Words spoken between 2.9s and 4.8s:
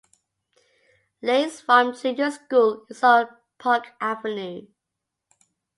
on Park Avenue.